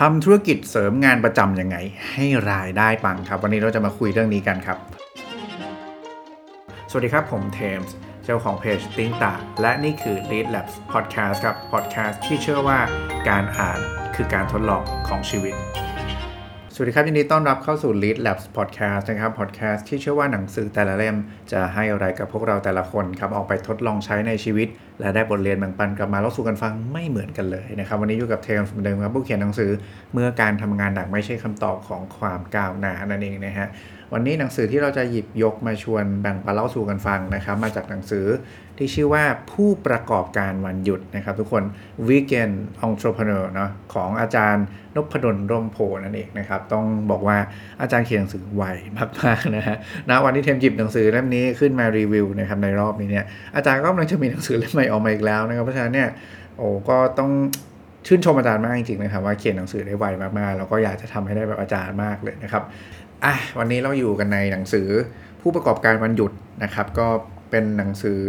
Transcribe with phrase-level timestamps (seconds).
[0.00, 1.76] ทำธุรกิจเสริมงานประจำยังไง
[2.10, 4.78] ให้รายได้ปังครับ วันนี้เราจะมาคุยเรื่องนี้กันครับ
[6.90, 7.94] สวัสดีครับผมเทมส์
[8.24, 12.78] เจ้าของเพจติ้งตาและนี่คือ Read Labs Podcast ครับ Podcast ที่เชื่อว่า
[13.28, 13.78] การอ่าน
[14.14, 15.54] คือการทดลองของชีวิต
[16.76, 21.16] สวัสดีครับยินดีต้อนรับเข้าสู่ Read Labs Podcast นะครับ Podcast ที่เชื่อว่าหนังสือแต่ละเล่ม
[21.52, 24.68] จะให้อะไรกับพวกเราแต่ละคนครับออกไปทดลองใช้ในชีวิต
[25.00, 29.70] และได้บทเรียนแบ่งปันกลับมาเล่าสู่กันฟังไม่เหมือนกันเลยนะครับวันนี้อยู่กับเทมส์เหมือนเดิมครับผู้เขียนหนังสือ
[30.12, 33.68] เมื่อการทำงานหนักไม่ใช่คำตอบของความก้าวหน้านั่นเองนะฮะ
[34.12, 38.26] วันนี้หนังสือที่เราจะหยิบยกมาชวนแบ่งปันเล่าสู่กันฟังนะครับมาจากหนังสือ
[38.78, 41.62] ที่ชื่อว่าผู้ประกอบการวันหยุดนะครับทุกคน
[42.08, 42.54] Weekend
[42.86, 44.64] Entrepreneur เนาะของอาจารย์
[44.96, 47.38] นพดลร่มโพนั่นเองนะครับต้องบอกว่า
[47.80, 48.64] อาจารย์เขียนหนังสือไว
[49.20, 49.76] มากๆนะฮะ
[50.10, 53.24] ณวันที่เทมหยิบหนังสือเล่มนี้ขึ้นมารีวิวนะครับในรอบนี้เนี่ย
[53.56, 56.08] อาจารย์ก็กำลังจะมีหนังสือเล่มใหม่ออกมาอีกแล้วนะครับเพราะฉะนั้นเนี่ย
[56.58, 57.30] โอ้ก็ต้อง
[58.06, 60.04] ชื่นชมอาจารย์มากจริงๆนะครับว่าเขียนหนังสือได้ไว
[60.38, 62.62] มากๆแล้วก็อยากจะทำให้ได้แบบอาจารย์มากเลยนะครับ
[63.24, 64.88] อะวันนี้เราอยู่กันในหนังสือ
[65.40, 66.32] ผู้ประกอบการวันหยุด
[66.64, 67.08] นะครับ ก็
[67.50, 68.22] เป็นหนังสือ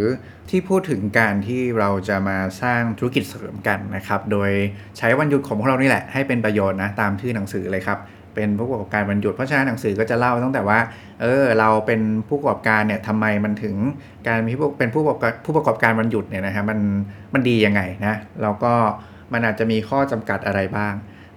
[0.49, 4.51] ที่พูดถึงการที่เราจะมาสร้างธุรกิจเสริมกันนะครับ โดย
[4.97, 7.99] ใช้วันหยุดของพวกเรานี่แหละให้เป็นประโยชน์นะตามชื่อหนังสือเลยครับ
[8.35, 10.79] เป็นผู้ประกอบการวันหยุดเพราะฉะนั้นหนังสือก็จะเล่าตั้งแต่ว่า
[11.21, 13.75] เออ เราเป็นผู้ประกอบการเนี่ยทำไมมันถึง
[14.27, 16.79] การมีผู้เป็นผู้ประกอบผู้ประกอบการวันหยุดเนี่ยนะฮะมัน
[17.33, 18.73] มันดียังไงนะแล้วก็
[19.33, 20.93] มันอาจจะมีข้อจำกัดอะไรบ้าง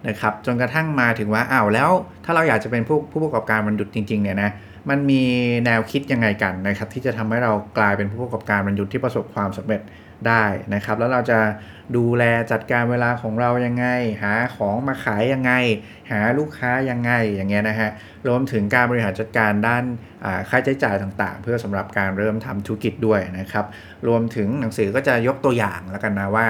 [0.08, 1.91] นะครับจนกระทั่งมาถึงว่าอ้าวแล้ว
[2.24, 4.50] ถ้าเราอยากจะเป็นผู้ผู้ประกอบการวันหยุดจริงๆเนี่ยนะ
[4.91, 5.22] มันมี
[5.64, 9.82] แนวคิดยังไงกันนะครับที่จะทำให้เรากลายเป็นผู้ประกอบการวันหยุดที่ประสบความสำเร็จ
[10.28, 11.38] ได้นะครับ แล้วเราจะ
[11.96, 13.86] ดูแลจัดการเวลาของเรายังไง
[14.22, 15.52] หาของมาขายยังไง
[16.10, 17.91] หาลูกค้ายังไงอย่างเงี้ยนะฮะ
[18.28, 19.84] รวมถึงการบริหารจัดการด้าน
[20.48, 23.64] ค่าใช้จ่ายต่างๆ เพื่อสำหรับการเริ่มทำธุรกิจด้วยนะครับ
[24.08, 26.46] รวมถึงหนังสือก็จะยกตัวอย่างแล้วกันนะว่า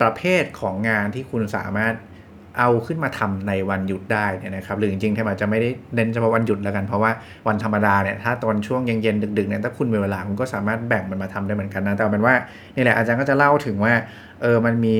[0.00, 1.94] ประเภทของงานที่คุณสามารถ
[2.58, 7.10] เอาขึ้นมาทำในวันหยุดได้เนี่ยนะครับหรือจริงๆถ้าอาจจะไม่ได้เน้นเฉพาะวันหยุดแล้วกันเพราะว่า
[7.48, 12.34] วันธรรมดาเนี่ยถ้าตอนช่วงเย็นๆดึกๆเนี่ยถ้าคุณมีเวลาคุณก็สามารถแบ่งมันมาทำได้เหมือนกันนะแต่เป็นว่า
[12.76, 13.94] นี่แหละอาจารย์ก็จะเล่าถึงว่า
[14.42, 14.98] เออมันมี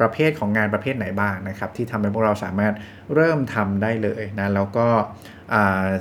[0.00, 2.74] ประเภทของงานประเภทไหนบ้างนะครับที่ทำให้พวกเราสามารถ
[3.14, 4.86] เริ่มทำได้เลยนะแล้วก็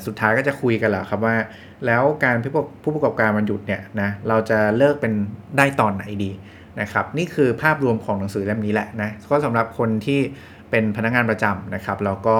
[0.05, 1.35] สุดท้ายก็จะคุยกันแหละครับว่า
[1.85, 2.35] แล้วการ
[2.83, 5.13] ผู้ประกอบการวันหยุดเนี่ยนะเราจะเลิกเป็น
[5.57, 6.31] ได้ตอนไหนดี
[6.81, 10.19] นะครับนี่คือภาพรวมของหนังสือเล่มนี้แหละนะก็สำหรับคนที่
[10.71, 12.37] เป็นพนักงานประจำนะครับแล้วก็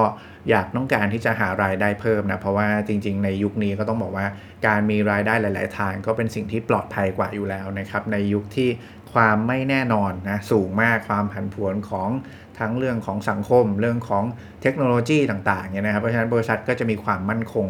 [0.50, 4.26] อยากต้องการที่จะหารายได้เพิ่มนะเพราะว่าจริง ๆ ในยุคนี้ก็ต้องบอกว่า
[4.66, 8.68] การมีรายได้หลาย ๆ ทางก็เป็นสิ่งที่ปลอดภัยกว่าอยู่แล้วนะครับในยุคที่
[9.12, 12.10] ความไม่แน่นอนนะสูงมากความผันผวนของ
[12.58, 14.24] ทั้งเรื่องของสังคม เรื่องของ
[14.62, 17.66] เทคโนโลยีต่างๆเนี่ยนะครับเพราะฉะนั้นบริษัทก็จะมีความมั่นคง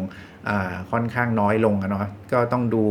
[0.91, 2.85] ค่อนข้างน้อยลงนะเนาะก็ต้องดู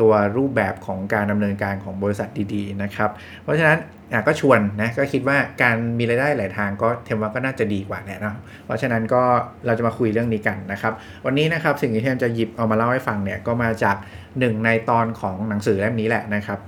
[0.00, 3.10] ตัวรูปแบบของการดำเนินการของบริษัทดีๆนะครับ
[3.42, 3.78] เพราะฉะนั้น
[4.26, 9.22] ก็ชวนนะก็คิดว่าการมีรายได้หลายทางก็เทมว่าก็น่าจะดีกว่าแหละเนาะเพราะฉะนั้นก็
[9.66, 10.92] เราจะมาคุยเรื่องนี้กันนะครับ
[11.24, 13.96] วันนี้นะครับสิ่งที่เทมจะหยิบเอามาเล่าให้ฟังเนี่ยก็มาจาก
[14.38, 16.58] หนึ่งในตอนของหนังสือเล่มนี้แหละนะครับ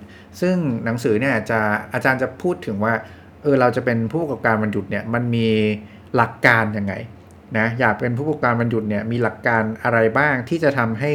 [0.40, 1.60] ซึ่งหนังสือเนี่ยจะ
[1.92, 2.92] อาจารย์จะพูดถึงว่า
[3.42, 5.48] เออเราจะเป็นผู้ประกอบการวันหยุดเนี่ยมันมี
[6.16, 6.94] หลักการยังไง
[7.58, 11.10] นะอยากเป็นผู้ประกอบการวันหยุดเนี่ยมีหลักการอะไรบ้างที่จะทำให้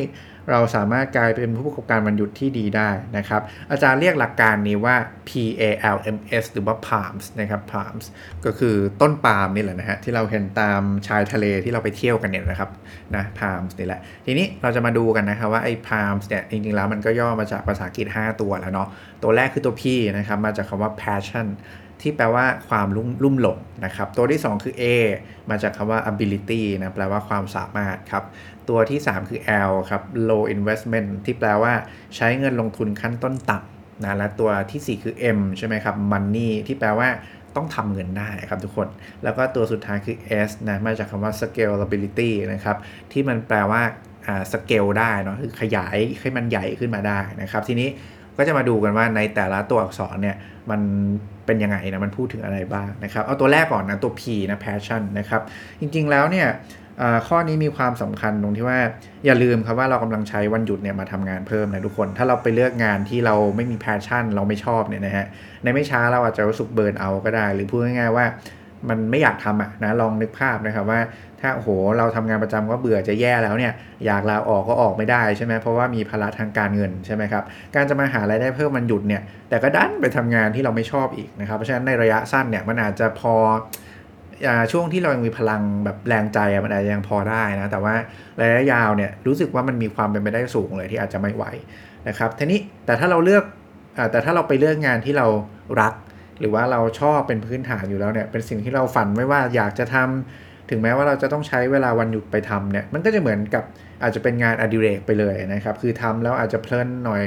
[0.51, 4.95] เราสามารถกลายเป็นผู้ประกอบการวันหยุดที่ดีได้นะครับ อาจารย์เรียกหลักการนี้ว่า
[5.29, 8.05] PALMS หรือว่า PALMS นะครับ PALMS
[8.45, 12.69] ก็คือต้นปาล์มนี่แหละนะฮะที่เราเห็นตามชายทะเลที่เราไปเที่ยวกันเนี่ยนะครับ
[13.15, 18.87] นะ PALMS นี่แหละ ทีนี้เราจะมาดูกันนะครับว่าไอ้ PALMS เนี่ยจริงๆแล้วมันก็ย่อมาจากภาษาอังกฤษ 5 ตัวแล้วเนาะ
[19.23, 19.83] ตัวแรกคือตัว P
[20.17, 21.47] นะครับมาจากคำว่า passion
[22.03, 24.83] ที่แปลว่าความลุ่มลุ่มหลงนะครับ ตัวที่ 2 คือ A
[25.49, 28.23] มาจากคำว่า ability นะแปลว่าความสามารถครับ
[28.69, 31.73] ตัวที่ 3 คือ L ครับ low investment ที่แปลว่า
[32.15, 37.09] ใช้เงินลงทุนขั้นต้นต่ำนะและตัวที่ 4 คือ M ใช่ไหมครับ money ที่แปลว่า
[37.55, 38.87] ต้องทำเงินได้ครับทุกคน
[39.23, 42.77] แล้วก็ตัวสุดท้ายคือ S นะมาจากคำว่า scalability นะครับ
[43.11, 43.81] ที่มันแปลว่า
[44.51, 47.89] สเกลได้เนาะคือขยายให้มันใหญ่ขึ้นมาได้นะครับ ทีนี้
[48.37, 50.35] ก็จะมาดูกันว่าในแต่ละตัวอักษรเนี่ย
[50.71, 50.81] มัน
[51.45, 55.41] เป็นยังไงนะมันพูดถึงอะไรบ้างนะครับเอาตัวแรกก่อนนะตัว P นะ passion นะครับ
[55.79, 56.47] จริงๆแล้วเนี่ย
[57.27, 58.79] ข้อนี้มีความสำคัญตรงที่ว่า
[59.25, 65.25] อย่าลืมครับว่าเรากำลังใช้วันหยุดเนี่ยมาทำงานเพิ่มนะทุกคน ถ้าเราไปเลือกงานที่เราไม่มี passion เราไม่ชอบเนี่ยนะฮะ
[65.63, 68.25] ในไม่ช้าเราอาจจะรู้สึกเบิร์นเอาก็ได้ หรือพูดง่ายๆว่า
[68.89, 70.99] มันไม่อยากทำอะนะลองนึกภาพนะครับว่า
[71.41, 73.73] ถ้าโหเราทำงานประจำก็เบื่อจะแย่แล้วเนี่ย
[74.05, 77.43] อยากลาออกก็ออกไม่ได้ใช่ไหมเพราะว่ามีภาระทางการเงินใช่ไหมครับ
[77.75, 83.33] การจะมาหารายได้เพิ่มมันหยุดเนี่ยแต่ก็ดันไปทำงานที่เราไม่ชอบอีกนะครับเพราะฉะนั้นในระยะสั้นเนี่ยมันอาจจะพอ
[84.71, 87.95] ช่วงที่เรายังมีพลังแบบแรงใจมันอาจจะยังพอได้นะแต่ว่า
[88.41, 91.45] ระยะยาวเนี่ยรู้สึกว่ามันมีความเป็นไปได้สูงเลยที่อาจจะไม่ไหว
[92.07, 93.43] นะครับทีนี้แต่ถ้าเราเลือก
[94.11, 95.27] แต่ถ้าเราไปเลือกงานที่เรา
[95.81, 95.93] รัก
[96.43, 103.63] หรือว่าเราชอบเป็นพื้นฐานอยู่แล้วเนี่ยเป็นสิ่งที่เราฝันไว้ว่าอยากจะทำถึงแม้ว่าเราจะต้องใช้เวลาวันหยุดไปทำเนี่ยมันก็จะเหมือนกับ
[104.03, 107.23] อาจจะเป็นงานอดิเรกไปเลยนะครับคือทำแล้วอาจจะเพลินหน่อย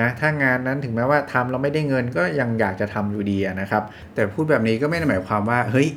[0.00, 3.82] นะถ้างานนั้นถึงแม้ว่าทำเราไม่ได้เงินก็ยังอยากจะทำอยู่ดีนะครับ
[4.14, 5.88] แต่พูดแบบนี้ก็ไม่ได้หมายความว่าเฮ้ย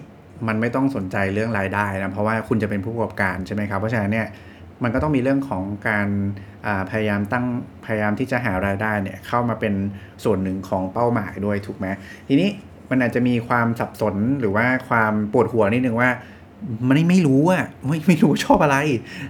[0.47, 4.27] มันไม่ต้องสนใจเรื่องรายได้นะเพราะว่าคุณจะเป็นผู้ประกอบการใช่ไหมครับเพราะฉะนั้นเนี่ย
[4.83, 6.07] มันก็ต้องมีเรื่องของการ
[6.91, 7.45] พยายามตั้ง
[7.85, 9.73] พยายามที่จะหารายได้เนี่ยเข้ามาเป็น
[10.23, 11.87] ส่วนหนึ่งของเป้าหมายด้วยถูกไหม
[12.27, 12.49] ทีนี้
[12.89, 16.09] มันอาจจะมีความสับสนหรือว่าความปวดหัวนิดนึงว่า
[16.87, 18.77] มันไม่รู้อะไม่ไม่รู้ชอบอะไร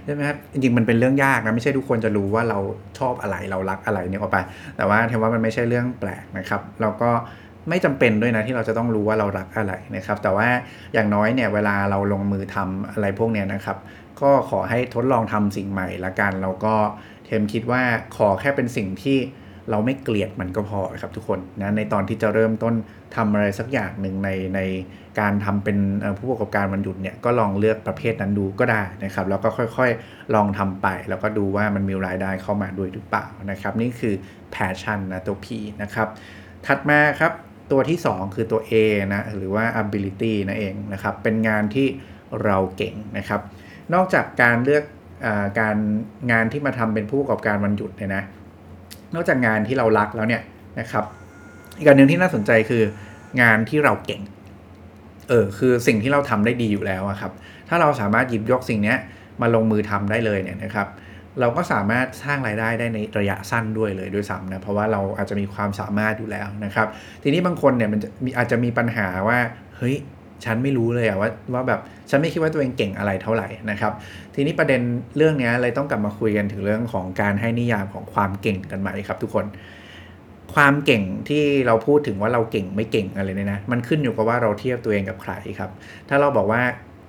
[0.04, 2.58] ใช่ไหมครับจริงมันเป็นเรื่องยากนะไม่ใช่ทุกคนจะรู้ว่าเรา
[2.98, 4.38] ชอบอะไรเรารักอะไรเนี่ยออกไป
[4.76, 7.10] แต่ว่าเทว่ามันไม่ใช่เรื่องแปลกนะครับ เราก็
[7.68, 10.48] ไม่จำเป็นด้วยนะที่เราจะต้องรู้ว่าเรารักอะไรนะครับ แต่ว่า
[10.94, 13.76] อย่างน้อยเนี่ยเวลาเราลงมือทำอะไรพวกเนี้ยนะครับ
[14.22, 16.74] ก็ขอให้ทดลองทำสิ่งใหม่ละกันเราก็
[17.24, 17.82] เทมคิดว่า
[18.16, 19.18] ขอแค่เป็นสิ่งที่
[19.70, 22.74] เราไม่เกลียดมันก็พอครับทุกคนนะในตอนที่จะเริ่มต้น
[23.16, 24.60] ทำอะไรสักอย่างหนึ่งในใน
[25.20, 25.78] การทำเป็น
[26.18, 34.14] ผู้ประกอบการวันหยุดเนี่ยก็ลองเลือกประเภทนั้นดูก็ได้นะครับ แล้วก็ค่อยๆลองทำไป แล้วก็ดูว่ามันมีรายได้เข้ามาด้วยหรือเปล่านะครับ นี่คือ
[34.54, 35.46] passion นะตัว P
[35.82, 36.08] นะครับ
[36.66, 37.32] ถัดมาครับ
[37.70, 38.72] ตัวที่ 2 คือตัว A
[39.14, 41.86] นะหรือว่า ability นะเองนะครับ เป็นงานที่
[42.44, 43.40] เราเก่งนะครับ
[43.94, 44.84] นอกจากการเลือก
[45.24, 45.28] อ
[45.60, 45.76] การ
[46.30, 48.22] งานที่มาทำเป็นผู้ประกอบการวันหยุดเนี่ยนะ
[49.14, 50.42] นอกจากงานที่เรารักแล้วเนี่ย
[50.80, 51.04] นะครับ
[51.78, 52.82] อีกอันหนึ่งที่น่าสนใจคือ
[53.42, 54.22] งานที่เราเก่ง
[55.28, 57.32] เออคือสิ่งที่เราทำได้ดีอยู่แล้วครับ
[57.68, 58.94] ถ้าเราสามารถหยิบยกสิ่งนี้
[59.40, 60.88] มาลงมือทำได้เลยเนี่ยนะครับ
[61.40, 66.86] เราก็สามารถสร้างรายได้ได้ในระยะสั้นด้วยเลยด้วยซ้ำนะเพราะว่าเราอาจจะมีความสามารถอยู่แล้วนะครับ
[67.22, 69.38] ทีนี้บางคนเนี่ยมันจะมีอาจจะมีปัญหาว่า
[69.76, 69.96] เฮ้ย
[70.44, 71.80] ฉันไม่รู้เลยอะว่าว่าแบบ
[72.10, 73.92] ฉันไม่คิดว่าตัวเองเก่งอะไรเท่าไหร่นะครับ
[74.34, 74.80] ทีนี้ประเด็น
[75.16, 79.46] เรื่องนี้เลยต้องกลับมาคุยกันถึงเรื่องของการให้นิยามของความเก่งกันใหม่ครับ ทุกคน
[80.54, 85.70] ความเก่งที่เราพูดถึงว่าเราเก่งไม่เก่งอะไรเนี่ยนะมันขึ้นอยู่กับว่าเราเทียบตัวเองกับใครครับ
[86.08, 86.62] ถ้าเราบอกว่า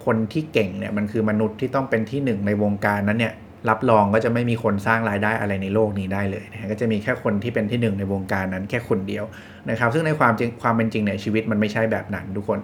[0.05, 3.33] คนที่เก่งเนี่ยมันคือมนุษย์ที่ต้องเป็นที่หนึ่งในวงการนั้นเนี่ย
[3.69, 9.25] รับรองก็จะไม่มีคนสร้างรายได้อะไรในโลกนี้ได้เลยนะก็จะมีแค่คนที่เป็นที่หนึ่งในวงการนั้นแค่คนเดียว
[9.69, 12.59] นะครับ ซึ่งในความจริงความเป็นจริงในชีวิตมันไม่ใช่แบบนั้นทุกคน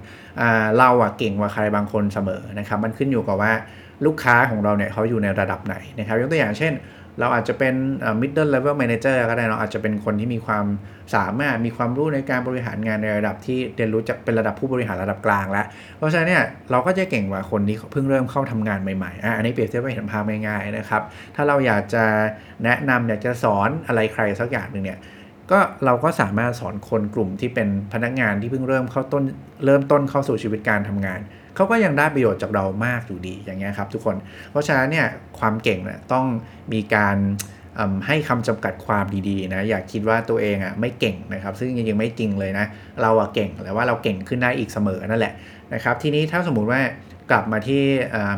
[0.78, 3.52] เราอะเก่งกว่าใครบางคนเสมอนะครับ มันขึ้นอยู่กับว่า
[4.06, 6.74] ลูกค้าของเราเนี่ยเขาอยู่ในระดับไหนนะครับ ยกตัวอย่างเช่น
[7.20, 7.76] เราอาจจะเป็น
[8.22, 10.66] middle level manager ก็ได้เราอาจจะเป็นคนที่มีความ
[11.16, 15.66] สามารถมีความรู้ในการบริหารงานในระดับที่เรียนรู้จะเป็นระดับผู้บริหารระดับกลางแล้ว
[15.98, 21.02] เพราะฉะนั้นเนี่ยเราก็จะเก่งกว่าคนที่เพิ่งเริ่มเข้าทำงานใหม่ๆอะอันนี้เปรียบเทียบให้เห็นภาพง่ายๆนะครับ
[21.36, 22.04] ถ้าเราอยากจะ
[22.64, 25.00] แนะนำอยากจะสอนอะไรใครสักอย่างหนึ่งเนี่ย
[25.52, 29.24] ก็เราก็สามารถสอนคนกลุ่มที่เป็นพนักงานที่เพิ่งเริ่มเข้าต้น
[29.66, 31.20] เริ่มต้นเข้าสู่ชีวิตการทำงาน
[31.60, 34.16] เขาก็ยังได้ประโยชน์จากเรามากอยู่ดีอย่างเงี้ยครับทุกคน
[34.52, 35.08] เพราะฉะนั้นเนี่ย
[35.40, 36.26] ความเก่งเนี่ยต้อง
[36.74, 37.18] มีการ
[38.08, 42.66] ให้คำจำกัดความดีๆนะอย่าคิดว่าตัวเองอะไม่เก่งนะครับ ซึ่งจริงๆไม่จริงเลยนะ
[43.02, 45.34] เราอะเก่งแต่ว่าเราเก่งขึ้นได้อีกเสมอนั่นแหละ
[45.74, 46.82] นะครับ ทีนี้ถ้าสมมุติว่า
[47.32, 47.84] กลับมาที่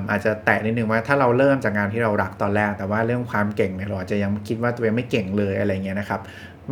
[0.09, 6.21] อาจจะแตะนิดนึงว่าถ้าเราเริ่มจากงานที่เรารักตอนแรก แต่ว่าเรื่องความเก่งเนี่ยเราอาจจะยังคิดว่าตัวเองไม่เก่งเลยอะไรเงี้ยนะครับ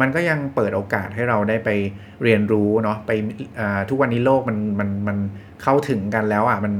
[0.01, 1.69] มันก็ยังเปิดโอกาสให้เราได้ไป
[2.23, 3.11] เรียนรู้เนาะไป
[3.89, 5.17] ทุกวันนี้โลกมันมันมัน
[5.63, 6.73] เข้าถึงกันแล้วอะมัน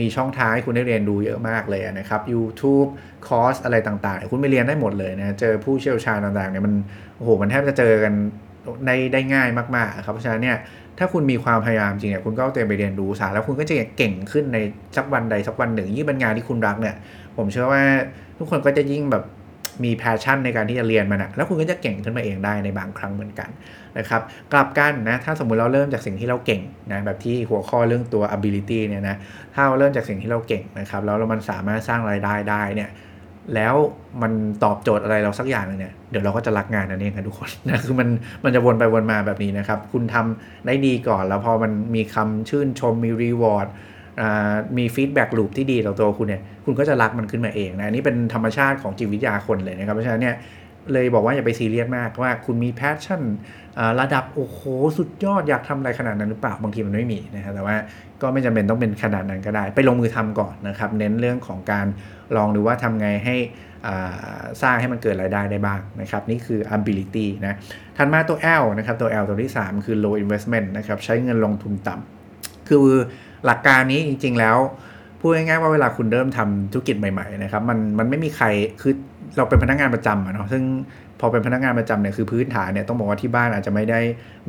[0.00, 2.88] มีช่องทางให้คุณได้เรียนรู้เยอะมากเลยนะครับ YouTube
[3.26, 6.74] คอร์สอะไรต่างๆ คุณไปเรียนได้หมดเลยนะเจอผู้เชี่ยวชาญต่างๆเนี่ยมัน
[7.16, 8.14] โอ้โหมันแทบจะเจอกัน
[8.86, 10.56] ในได้ง่ายมากๆครับเพราะฉะนั้นเนี่ย
[10.98, 14.58] ถ้าคุณมีความพยายามจริงเนี่ยคุณก็เตรียมไปเรียนรู้สาแล้วคุณก็จะเก่งขึ้นใน
[14.96, 16.94] สักวันใดสักวันหนึ่งยิ่งเป็นงานที่คุณรักเนี่ย
[17.36, 17.82] ผมเชื่อว่า
[18.38, 19.24] ทุกคนก็จะยิ่งแบบ
[19.84, 23.50] มี passion ในการที่จะเรียนมันอะแล้วคุณก็จะเก่งขึ้นมาเองได้ในบางครั้งเหมือนกัน
[23.98, 29.16] นะครับกลับกันนะถ้าสมมุติเราเริ่มจากสิ่งที่เราเก่งนะแบบที่หัวข้อเรื่องตัว ability เนี่ยนะ
[29.54, 32.90] ถ้าเราเริ่มจากสิ่งที่เราเก่งนะครับแล้วมันสามารถสร้างรายได้ได้เนี่ย
[33.54, 33.74] แล้ว
[34.22, 34.32] มัน
[34.64, 38.08] ตอบโจทย์อะไรเราสักอย่างนึงเนี่ยเดี๋ยวเราก็จะรักงานนั่นเองครับทุกคนนะคือมัน
[38.44, 43.68] มันจะวนไปวนมาแบบนี้นะครับ คุณทำได้ดีก่อนแล้วพอมันมีคำชื่นชมมี reward
[44.78, 50.36] มี feedback loop ที่ดีต่อตัวคุณเนี่ยคุณก็จะรักมันขึ้นมาเองนะนี่เป็นธรรมชาติของจิตวิทยาคนเลยนะครับเพราะฉะนั้นเนี่ย
[50.92, 53.22] เลยบอกว่าอย่าไปซีเรียสมากว่าคุณมี passion
[54.00, 54.60] ระดับโอ้โห
[54.98, 57.76] สุดยอดอยากทำอะไรขนาดนั้นหรือเปล่าบางทีมันไม่มีนะฮะแต่ว่า
[58.22, 61.86] ก็ไม่จำเป็นต้องเป็นขนาดนั้นก็ได้ ไปลงมือทำก่อนนะครับ เน้นเรื่องของการ
[62.36, 63.36] ลองดูว่าทำไงให้
[64.62, 67.56] สร้างให้มันเกิดรายได้ได้บ้างนะครับ นี่คือ ability นะ
[67.96, 72.86] ถัดมาตัว L นะครับตัว L ตัวที่ 3 คือ low investment นะครับใช้เงินลงทุนต่ำคือ
[73.44, 74.56] หลักการนี้จริง ๆ แล้ว
[75.20, 78.46] พูดง่ายๆว่าเวลาคุณเริ่มทำธุรกิจใหม่ๆนะครับมันมันไม่มีใคร
[78.82, 78.94] คือ
[79.36, 80.64] เราเป็นพนักงานประจำอะเนาะซึ่ง
[81.20, 84.00] พอเป็นพนักงานประจำเนี่ยคือพื้นฐานเนี่ยต้องบอกว่าที่บ้านอาจจะไม่ได้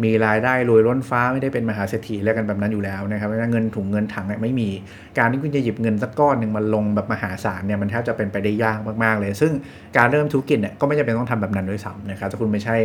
[0.04, 4.70] มีรายได้รวยล้นฟ้าไม่ได้เป็นมหาเศรษฐีแล้วกันแบบนั้นอยู่แล้วนะครับเงินถุงเงินถังเนี่ยไม่มี
[5.18, 9.52] การที่คุณจะหยิบเงินสักก้อนหนึ่งมาลงแบบมหาศาลเนี่ยมันแทบจะเป็นไปได้ยากมากๆเลย ซึ่ง
[9.98, 12.76] การเริ่มธุรกิจเนี่ยก็ไม่จำเป็นต้องทำแบบนั้นด้วยซ้ำนะครับถ้าคุณไม่ใช่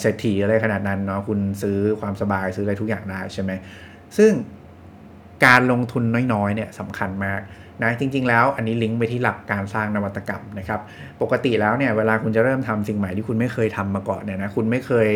[0.00, 3.50] เศรษฐีอะไรขนาดนั้นเนาะคุณซื้อความสบายซื้ออะไรทุกอย่างได้ใช่ไหม
[4.16, 4.32] ซึ่ง
[5.46, 7.40] การลงทุนน้อยๆเนี่ยสำคัญมาก
[7.82, 10.80] นะจริง ๆ แล้วอันนี้ลิงก์ไปที่หลักการสร้างนวัตกรรมนะครับ
[11.22, 15.08] ปกติแล้วเนี่ยเวลาคุณจะเริ่มทำสิ่งใหม่ที่คุณไม่เคยทำมาก่อนเนี่ยนะคุณไม่เคย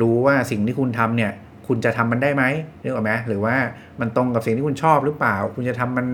[0.00, 1.32] รู้ว่าสิ่งที่คุณทำเนี่ย
[1.66, 2.44] คุณจะทำมันได้ไหม
[2.82, 3.56] นึกออกไหมหรือว่า
[4.00, 6.06] มันตรงกับสิ่งที่คุณชอบหรือเปล่า คุณจะทำมัน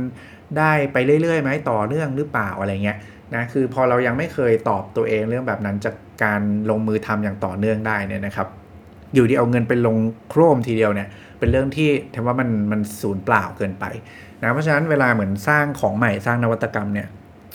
[0.59, 2.99] ได้ไปเรื่อยๆไหมต่อเนื่องหรือเปล่าอะไรเงี้ย
[3.35, 5.95] นะคือพอเรายังไม่เคยตอบตัวเองเรื่องแบบนั้นจาก
[6.25, 6.41] การ
[6.71, 8.49] ลงมือทำอย่างต่อเนื่องได้เนี่ยนะครับ
[9.15, 9.97] อยู่ที่เอาเงินไปลง
[10.29, 13.85] โครมทีเดียวเนี่ย เป็นเรื่องที่แทว่ามันมันสูญเปล่าเกินไป
[14.41, 17.09] นะเพราะฉะนั้นเวลาเหมือนสร้างของใหม่สร้างนวัตกรรมเนี่ย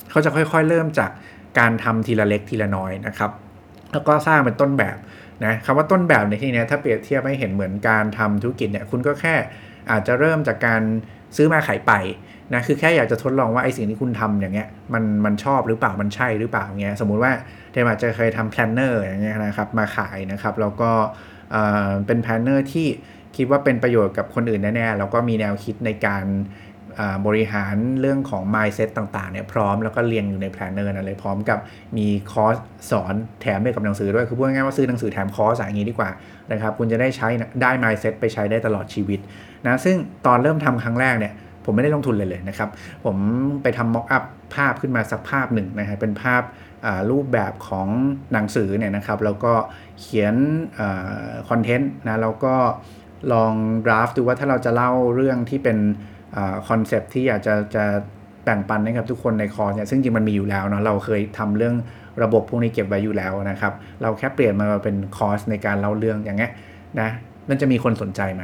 [0.10, 1.12] เขาจะค่อยๆ เริ่มจาก
[1.60, 3.32] การทำทีละเล็กทีละน้อยนะครับ
[3.92, 4.98] แล้วก็สร้างเป็นต้นแบบ
[5.46, 9.36] นะคำว่าต้นแบบในที่นี้ถ้าเปรียบเทียบให้เห็นเหมือนการทำธุรกิจเนี่ยคุณก็แค่
[9.92, 10.82] อาจจะเริ่มจากการ
[11.36, 11.94] ซื้อมาขายไป
[12.54, 17.32] นะคือแค่อยากจะทดลองว่าไอ้สิ่งที่คุณทำอย่างเงี้ยมันมันชอบหรือเปล่ามันใช่หรือเปล่าเงี้ยสมมุติว่า
[17.72, 20.92] เทมอาจจะเคยทำ planner อย่างเงี้ยนะครับมาขายนะครับแล้วก็
[22.06, 22.88] เป็น planner ที่
[23.36, 26.26] คิดว่าเป็นประโยชน์กับคนอื่นแน่ๆ แล้วก็มีแนวคิดในการ
[27.28, 31.60] บริหารเรื่องของ mindset ต่างๆเนี่ยพร้อมแล้วก็เรียงอยู่ใน planner นั่นเลยพร้อมกับ
[31.98, 32.56] มีคอร์ส
[32.92, 36.10] สอนแถมด้วยกับหนังสือด้วย คือพูดง่ายๆว่าซื้อหนังสือแถมคอร์สอย่างนี้ดีกว่า
[36.52, 37.28] นะครับคุณจะได้ใช้
[37.62, 39.20] ได้ mindset ไปใช้ได้ตลอดชีวิต
[39.66, 41.34] นะซึ่งตอนเริ่มทำครั้งแรกเนี่ย
[41.66, 42.70] ผมไม่ได้ลงทุนเลยเลยนะครับ
[43.06, 43.16] ผม
[43.64, 44.24] ไปทำ mockup
[44.56, 46.42] ภาพขึ้นมาสักภาพหนึ่งนะฮะเป็นภาพ
[47.12, 47.88] รูปแบบของ
[48.34, 49.54] หนังสือเนี่ยนะครับแล้วก็
[50.00, 50.36] เขียน
[51.50, 52.56] content นะแล้วก็
[53.34, 53.54] ลอง
[53.86, 55.78] draft ดูว่าถ้าเราจะเล่าเรื่องที่เป็น
[56.68, 57.86] concept ที่อยากจะจะ
[58.44, 61.76] แบ่งปันนะครับทุกคนในคอร์สเนี่ยซึ่งจริงมันมีอยู่แล้วเนาะเราเคยทำเรื่อง
[62.24, 66.52] ระบบพวกนี้เก็บไว้อยู่แล้วนะครับ เราแค่เปลี่ยนมาเป็นคอร์สในการเล่าเรื่องอย่างเงี้ย
[67.00, 67.10] นะ
[67.50, 68.44] มันจะมีคนสนใจไหม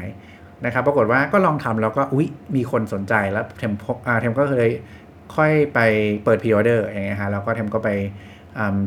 [0.66, 3.74] นะครับ ปรากฏว่าก็ลองทำแล้วก็อุ๊ยมีคนสนใจแล้วเทม
[4.22, 4.70] เทมก็เคย
[5.36, 5.80] ค่อยไป
[6.24, 7.90] เปิด pre-order อย่างเงี้ยฮะแล้วก็เทมก็ไป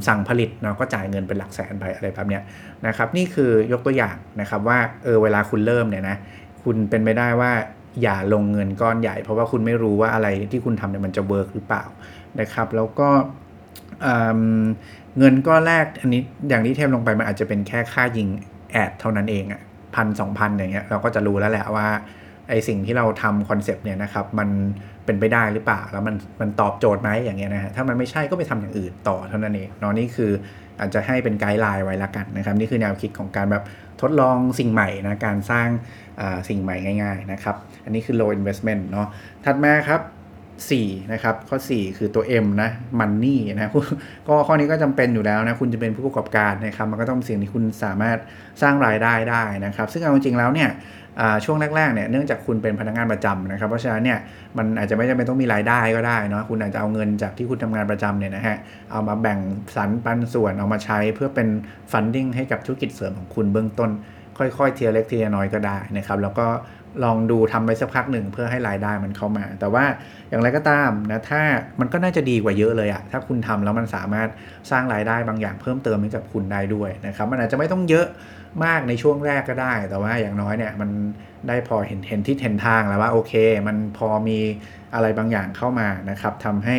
[0.08, 2.42] สั่งผลิตเนาะก็จ่ายเงินเป็นหลักแสนไปอะไรแบบเนี้ย
[2.86, 6.16] นะครับนี่คือยกตัวอย่างนะครับว่าเออเวลาคุณเริ่มเนี่ยนะ
[6.62, 7.52] คุณเป็นไปได้ว่า
[8.02, 11.84] อย่าลงเงินก้อนใหญ่ เพราะว่าคุณไม่รู้ว่าอะไรที่คุณทำเนี่ยมันจะ work หรือเปล่า
[12.40, 13.08] นะครับแล้วก็
[15.18, 18.28] เงินก้อนแรกอันนี้อย่างที่เทมลงไปมันอาจจะเป็นแค่ค่ายิง
[18.72, 19.62] ad เท่านั้นเองอะ
[19.94, 21.88] พันสองพันอย่างเงี้ยเราก็จะรู้แล้วแหละว่า
[22.48, 24.48] ไอ้สิ่งที่เราทำ concept เนี่ยนะครับมัน
[25.06, 30.30] เป็นไปได้หรือเปล่า แล้วมันมันตอบโจทย์ไหมอย่างเงี้ยนะฮะถ้ามันไม่ใช่ก็ไปทำอย่างอื่นต่อเท่านั้นเองเนาะนี่คือ
[30.80, 33.64] อาจจะให้เป็น guideline ไว้ละกันนะครับนี่คือแนวคิดของการแบบ
[34.00, 35.68] ทดลองสิ่งใหม่นะการสร้าง
[36.48, 39.06] สิ่งใหม่ง่าย ๆนะครับ อันนี้คือ low investment เนาะ
[39.44, 40.00] ถัดมาครับ
[40.64, 42.70] 4 นะครับ ข้อ 4 คือตัว M นะ
[43.00, 43.70] money นะ
[44.28, 48.18] ก็ข้อนี้ก็จำเป็นอยู่แล้วนะคุณจะเป็นผู้ประกอบการนะครับมันก็ต้องเป็นสิ่งที่คุณสามารถ
[48.62, 50.70] สร้างรายได้ได้นะครับ ซึ่งเอาจริงๆแล้วเนี่ย
[51.44, 54.18] ช่วงแรกๆเนี่ยเนื่องจากคุณเป็นพนักงานประจำนะครับ เพราะฉะนั้นเนี่ย
[54.58, 58.56] มันอาจจะไม่จำเป็นต้องมีรายได้ก็ได้เนาะคุณอาจจะเอาเงินจากที่คุณทำงานประจำเนี่ยนะฮะ
[58.92, 59.38] เอามาแบ่ง
[59.76, 61.48] สรรปันส่วนเอามาใช้เพื่อเป็น
[61.92, 63.90] ฟันดิ้งให้กับธุรกิจเสริมของคุณเบื้องต้น
[64.38, 66.46] ค่อยๆเทียเล็กเทียน้อยก็ได้นะครับแล้วก็
[67.04, 69.84] ลองดูทำไปสักพักหนึ่งเพื่อให้รายได้มันเข้ามา แต่ว่า
[70.28, 71.42] อย่างไรก็ตามนะถ้า
[71.80, 74.28] มันก็น่าจะดีกว่าเยอะเลยอะถ้าคุณทำแล้วมันสามารถ
[74.70, 78.06] สร้างรายได้บางอย่างเพิ่มเติมให้กับคุณได้ด้วยนะครับมันอาจจะไม่ต้องเยอะ
[78.64, 80.90] มากในช่วงแรกก็ได้ แต่ว่าอย่างน้อยเนี่ยมัน
[81.48, 83.32] ได้พอเห็นเห็นที่เห็นทางแล้วว่าโอเค
[83.66, 84.38] มันพอมี
[84.94, 86.76] อะไรบางอย่างเข้ามานะครับทำให้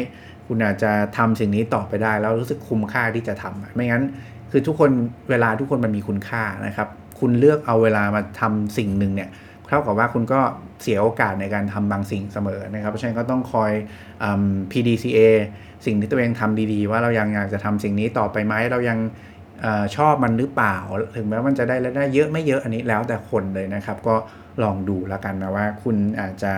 [0.47, 4.03] คุณอาจจะทำสิ่งนี้ต่อไปได้ แล้วรู้สึกคุ้มค่าที่จะทำไม่งั้น
[4.51, 4.91] คือทุกคน
[5.29, 6.87] เวลาทุกคนมันมีคุณค่านะครับ
[7.19, 9.29] คุณเลือกเอาเวลามาทำสิ่งหนึ่งเนี่ย
[9.67, 10.39] เท่ากับว่าคุณก็
[10.81, 13.71] เสียโอกาสในการทำบางสิ่งเสมอนะครับ เพราะฉะนั้นก็ต้องคอย
[14.71, 15.19] PDCA
[15.85, 18.99] สิ่งที่ตัวเองทำดีๆ ว่าเรายังอยากจะทำสิ่งนี้ต่อไปไหมเรายัง
[19.65, 20.77] อชอบมันหรือเปล่า
[21.15, 24.15] ถึงแม้มันจะได้และได้เยอะไม่เยอะอันนี้แล้วแต่คนเลยนะครับ ก็
[24.63, 26.53] ลองดูแล้วกันนะว่าคุณอาจจะ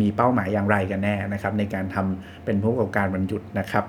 [0.00, 3.84] มีเป้าหมายอย่างไรกันแน่นะครับ ในการทำเป็นผู้ประกอบการบรรจุดนะครับ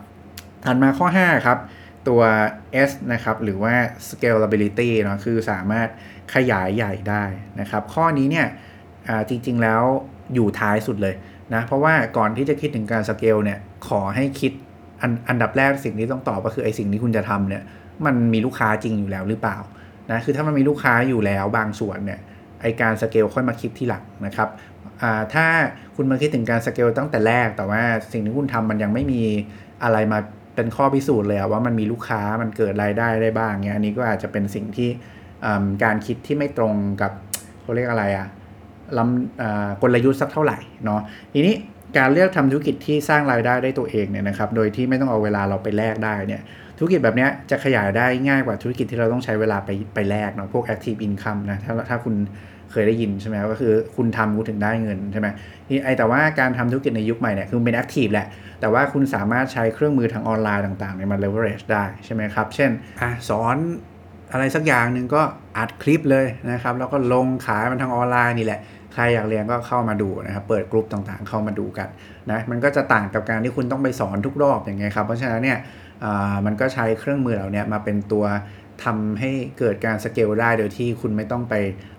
[0.65, 1.57] ถัดมาข้อ 5 ครับ
[2.07, 2.21] ตัว
[2.89, 3.73] S นะครับ หรือว่า
[4.09, 5.87] scalability เนาะคือสามารถ
[6.33, 7.23] ขยายใหญ่ได้
[7.59, 8.47] นะครับ ข้อนี้เนี่ย
[9.29, 9.83] จริงๆแล้ว
[10.33, 11.15] อยู่ท้ายสุดเลย
[11.53, 14.51] นะ เพราะว่าก่อนที่จะคิดถึงการสเกลเนี่ย ขอให้คิด
[15.01, 17.63] อันอันดับแรกสิ่งที่ต้องตอบก็คือไอ้สิ่งที่คุณจะทำเนี่ย
[18.05, 19.57] มันมีลูกค้าจริงอยู่แล้วหรือเปล่า
[20.11, 22.19] นะ คือถ้ามันมีลูกค้าอยู่แล้วบางส่วนเนี่ย
[22.61, 24.49] ไอการสเกลค่อยมาคิดที่หลังนะครับ
[25.33, 25.45] ถ้า
[25.95, 27.81] คุณมาคิดถึงการสเกลตั้งแต่แรก แต่ว่า
[28.11, 29.23] สิ่งที่คุณทำมันยังไม่มี
[29.83, 30.19] อะไรมา
[30.55, 34.89] เป็นข้อพิสูจน์เลยว่ามันมีลูกค้ามันเกิดรายได้ได้บ้างเงี้ยอันนี้ก็อาจจะเป็นสิ่งที่
[35.83, 37.11] การคิดที่ไม่ตรงกับ
[37.61, 38.27] เขาเรียกอะไรอะ
[38.97, 41.01] ลำกลยุทธ์สักเท่าไหร่เนาะ
[41.33, 41.55] ทีนี้
[41.97, 46.41] การเลือกทำธุรกิจที่สร้างรายได้ได้ตัวเองเนี่ยนะครับ โดยที่ไม่ต้องเอาเวลาเราไปแลกได้เนี่ย
[46.77, 52.15] ธุรกิจแบบนี้จะขยายได้ง่ายกว่าธุรกิจที่เราต้องใช้เวลาไปไปแลกเนาะ พวก active income นะ ถ้าถ้าคุณ
[52.71, 55.27] เคยได้ยินใช่ไหมก็คือคุณทำคุณถึงได้เงินใช่ไหม
[55.69, 58.27] นี่ไอแต่ว่าการทำธุรกิจในยุคใหม่เนี่ยคือเป็น active แหละ
[58.61, 63.57] แต่ว่าคุณสามารถใช้เครื่องมือทางออนไลน์ต่างๆเนี่ยมา leverage ได้ใช่ไหมครับ เช่นอสอน
[64.31, 65.21] อะไรสักอย่างหนึ่งก็
[65.57, 68.59] อัดคลิปเลยนะครับ แล้วก็ลงขายมันทางออนไลน์นี่แหละ
[68.93, 71.87] ใครอยากเรียนก็เข้ามาดูนะครับ เปิดกลุ่มต่างๆ เข้ามาดูกัน
[72.31, 75.59] นะ มันก็จะต่างกับการที่คุณต้องไปสอนทุกรอบอย่างเงี้ยครับ เพราะฉะนั้นเนี่ย
[76.45, 78.25] มันก็ใช้เครื่องมือเหล่านี้มาเป็นตัว
[78.83, 81.55] ทำให้เกิดการสเกลได้โดยที่คุณไม่ต้องไป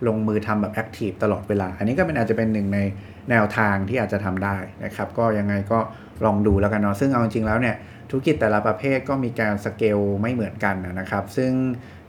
[0.07, 2.79] ลงมือทำแบบ active ตลอดเวลา อันนี้ก็เป็นอาจจะเป็นหนึ่งใน
[3.31, 5.79] แนวทางที่อาจจะทำได้นะครับ ก็ยังไงก็
[6.25, 7.77] ลองดูแล้วกันเนาะซึ่งเอาจริงแล้วเนี่ย
[8.11, 11.53] ธุรกิจแต่ละประเภทก็มีการสเกลไม่เหมือนกันนะครับ ซึ่ง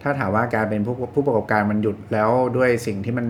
[0.02, 3.28] ถ้าถามว่าการเป็นผู้ผู้ประกอบการมันหยุดแล้วด้วยสิ่งที่มัน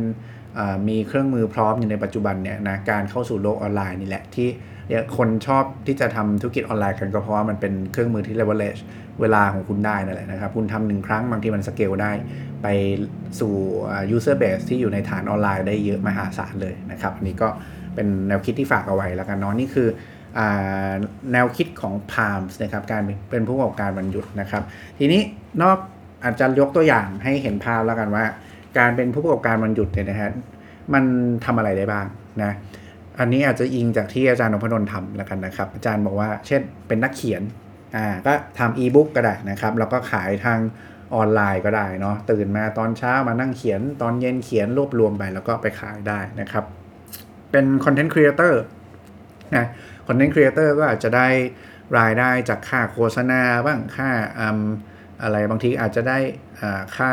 [0.87, 4.49] มีเครื่องมือพร้อมอยู่ในปัจจุบันเนี่ยนะการเข้าสู่โลกออนไลน์นี่แหละที่
[5.17, 8.81] คนชอบที่จะทำธุรกิจออนไลน์กันก็เพราะว่ามันเป็นเครื่องมือที่ leverage
[9.21, 12.11] เวลาของคุณได้นั่นแหละนะครับ คุณทำหนึ่งครั้งบางทีมันสเกลได้
[12.63, 12.67] ไป
[13.39, 13.53] สู่
[14.15, 17.47] user base ที่อยู่ในฐานออนไลน์ได้เยอะมหาศาลเลยนะครับ อันนี้ก็
[17.95, 19.87] เป็นแนวคิดที่ฝากเอาไว้แล้วกันเนาะนี่คือ
[21.31, 24.63] แนวคิดของ Palms นะครับการเป็นผู้ประกอบการบรรยุทธ์นะครับ
[24.99, 25.21] ทีนี้
[25.61, 25.77] นอก
[26.23, 28.25] อาจจะยกตัวอย่างให้เห็นภาพแล้วกันว่า
[28.77, 30.31] การเป็นผู้ประกอบการบรรยุทธ์เนี่ยนะฮะ
[30.93, 31.03] มัน
[31.45, 32.05] ทำอะไรได้บ้าง
[32.43, 32.51] นะ
[33.19, 37.41] อันนี้อาจจะอิงจากที่อาจารย์นพดลทำแล้วกันนะครับ อาจารย์บอกว่า เช่นเป็นนักเขียน
[37.95, 40.59] อ่าก็ทำอีบุ๊กก็ได้นะครับ แล้วก็ขายทาง
[41.15, 46.65] ออนไลน์ก็ได้เนาะตื่นมาตอนเช้ามานั่งเขียนตอนเย็นเขียนรวบรวมไปแล้วก็ไปขายได้นะครับ
[47.51, 48.61] เป็น content creator
[49.55, 49.65] นะ
[50.07, 51.27] content creator ก็อาจจะได้
[51.99, 54.41] รายได้จากค่าโฆษณาบ้างค่าอ
[55.23, 56.17] อะไรบางทีอาจจะได้
[56.97, 57.11] ค่า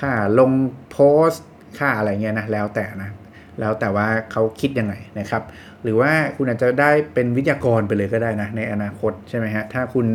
[0.00, 0.52] ค่าลง
[0.90, 0.98] โพ
[1.28, 1.44] สต์
[1.78, 3.10] ค่าอะไรเงี้ยนะแล้วแต่นะ
[3.60, 5.42] แล้วแต่ว่าเขาคิดยังไงนะครับ
[5.82, 10.06] หรือว่าคุณอาจจะได้เป็นวิทยากรไปเลยก็ได้นะในอนาคตใช่ไหมฮะถ้าคุณ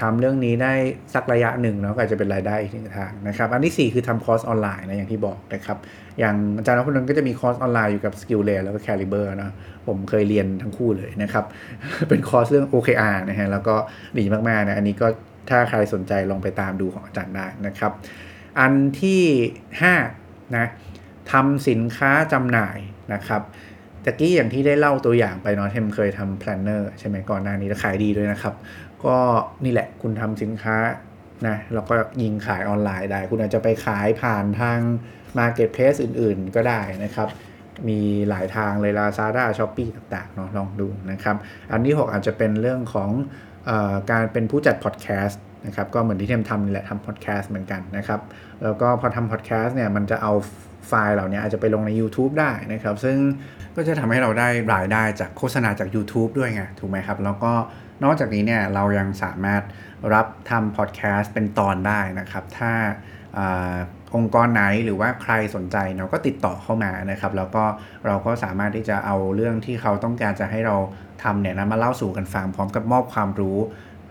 [0.00, 0.74] ทำเรื่องนี้ได้
[1.14, 5.78] สักระยะหนึ่งเนาะก็อาจจะเป็นรายได้อีกหนึ่งทางนะครับ อันที่ 4 คือทำคอร์สออนไลน์นะอย่างที่บอกนะครับ
[6.18, 9.50] อย่างอาจารย์นพดลก็จะมีคอร์สออนไลน์อยู่กับ Skill l a y แล้วก็ Cariber นะ
[9.86, 11.44] ผมเคยเรียนทั้งคู่เลยนะครับ
[12.08, 13.74] เป็นคอร์สเรื่อง OKR นะฮะแล้วก็
[14.18, 15.06] ดีมากๆนะอันนี้ก็
[15.50, 17.92] ถ้าใครสนใจลองไปตามดูของอาจารย์ได้นะครับ
[18.60, 19.24] อันที่
[19.88, 20.66] 5นะ
[21.32, 22.78] ทำสินค้าจำหน่าย
[23.14, 23.42] นะครับ
[24.04, 28.54] ตะกี้อย่างที่ได้เล่าตัวอย่างไปเนาะเทมเคยทำแพลนเนอร์ใช่ไหมก่อนหน้านี้แล้วขายดีด้วยนะครับ
[29.04, 29.16] ก็
[29.64, 30.76] นี่แหละคุณทำสินค้า
[31.46, 34.78] นะแล้วก็ยิงขายออนไลน์ได้ คุณอาจจะไปขายผ่านทาง
[35.38, 37.28] Marketplace อื่นๆ ก็ได้นะครับ
[37.88, 41.36] มีหลายทางเลย Lazada Shopee ต่างๆเนาะลองดูนะครับ
[41.70, 43.10] อันที่ 6 อาจจะเป็นเรื่องของ
[43.68, 43.70] อ
[44.10, 48.20] การเป็นผู้จัดพอดแคสต์ นะครับก็เหมือนที่เทมทำนี่แหละทำพอดแคสต์เหมือนกันนะครับ
[48.62, 50.32] แล้วก็พอทำพอดแคสต์เนี่ยมันจะเอา
[50.88, 53.16] ไฟล์เหล่านี้อาจจะไปลงใน YouTube ได้นะครับ ซึ่ง
[53.76, 57.52] ก็จะทำให้เราได้รายได้จากโฆษณาจาก YouTube ด้วยไง ถูกไหมครับ แล้วก็
[58.04, 59.62] นอกจากนี้เนี่ยเรายังสามารถ
[60.14, 62.72] รับทำพอดแคสต์เป็นตอนได้นะครับ ถ้า
[64.16, 67.64] องค์กรไหนหรือว่าใครสนใจเราก็ติดต่อเข้ามานะครับ แล้วก็
[68.06, 70.76] เราก็สามารถที่จะเอาเรื่องที่เขาต้องการจะให้เรา
[71.22, 73.58] ทำเนี่ยนะมาเล่าสู่กันฟังพร้อมกับมอบความรู้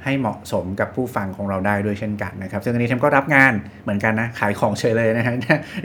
[0.04, 5.36] ให้เหมาะสมกับผู้ฟังของเราได้ด้วยเช่นกันนะครับ ซึ่งอันนี้เทมก็รับงานเหมือนกันนะ ขายของเฉยเลยนะฮะ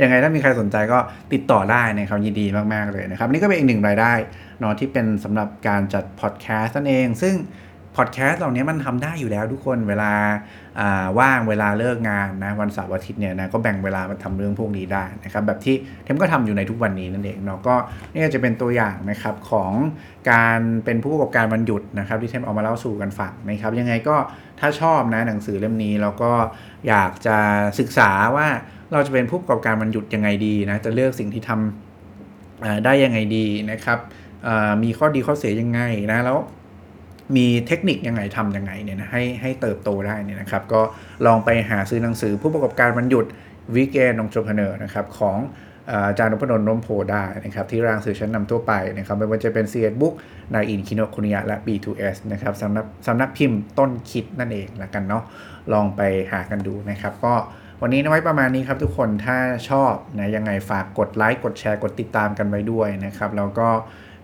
[0.02, 0.98] ยังไงถ้ามีใครสนใจก็
[1.32, 4.12] ติดต่อได้นะครับยินดีมาก ๆ เลยนะครับ นี่ก็เป็นอีกหนึ่งรายได้
[4.60, 7.34] เนาะที่เป็นสำหรับการจัดพอดแคสต์นั่นเอง ซึ่ง
[7.96, 10.12] พอดแคสต์เหล่านี้มันทำได้อยู่แล้วทุกคนเวลา
[11.18, 17.74] ว่างเวลาเลิกงานนะวันเสาร์อาทิตย์เนี่ยนะก็แบ่งเวลามาทำเรื่องพวกนี้ได้นะครับแบบที่เทมก็ทำอยู่ในทุกวันนี้นั่นเองเนาะก็
[18.12, 19.72] นี่จะเป็นตัวอย่างนะครับของ
[20.30, 24.16] การเป็นผู้ประกอบการวันหยุดนะครับที่เทมเอามาเล่าสู่กันฟังนะครับยังไงก็
[24.60, 26.32] ถ้าชอบนะหนังสือเล่มนี้แล้วก็
[26.88, 27.36] อยากจะ
[27.78, 28.48] ศึกษาว่า
[28.92, 33.98] เราจะเป็นผู้ประกอบการวันหยุดยังไงดีนะจะเลือกสิ่งที่ทำได้ยังไงดีนะครับ
[34.82, 35.80] มีข้อดีข้อเสียยังไง
[36.12, 36.38] นะแล้ว
[37.36, 40.82] มีเทคนิคยังไงทำยังไงเนี่ยนะให้ให้เติบโตได้เนี่ยนะครับก็
[41.26, 43.26] ลองไปหาซื้อหนังสือผู้ประกอบการวันหยุด
[43.74, 45.38] Weekend Entrepreneur นะครับของ
[46.08, 50.14] อาจารย์นพดลร่มโพธิ์ได้นะครับที่ร้านหนังสือชั้นนำทั่วไปนะครับไม่ว่าจะเป็นซีเอ็ดบุ๊ก
[50.54, 55.22] นายอินทร์คิโนะคุนิยะและ B2S นะครับสำนักสำนักพิมพ์ต้นคิดนั่นเองละกันเนาะ
[55.72, 56.00] ลองไป
[56.32, 57.34] หากันดูนะครับก็
[57.82, 59.38] วันนี้ไว้ประมาณนี้ครับทุกคนถ้า
[59.70, 63.68] ชอบนะยังไงฝากกดไลค์กดแชร์กดติดตามกันไว้ด้วยนะครับแล้วก็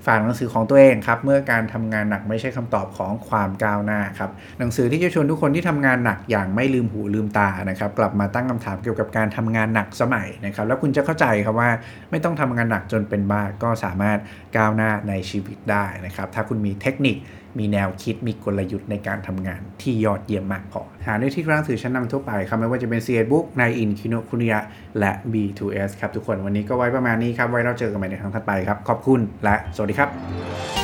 [0.06, 11.70] ฝากหนังสือของตัวเองครับเมื่อการทำงานหนักไม่ใช่คำตอบของความก้าวหน้าครับหนังสือที่จะชวนทุกคนที่ทำงานหนักอย่างไม่ลืมหูลืมตานะครับกลับมาตั้งคำถามเกี่ยวกับการทำงานหนักสมัยนะครับแล้วคุณจะเข้าใจครับว่า
[12.10, 14.18] ไม่ต้องทำงานหนักจนเป็นบ้าก็สามารถ
[14.56, 17.16] ก้าวหน้าในชีวิตได้นะครับถ้าคุณมีเทคนิค
[17.58, 24.60] มีแนวคิดมีกลยุทธ์ในการทำงานที่ยอดเยี่ยมมากพอ หาได้ที่ร้านสื่อชั้นนำทั่วไปครับไม่ว่าจะเป็น c บุ๊กในอินคิโนคุนิยะ
[24.98, 30.77] และ B2S ครับทุกคนวันนี้ก็ไว้ประมาณนี้ครับไว้เราเจอกันใหม่ในครั้งถัดไปครับขอบคุณและสวัสดีครับ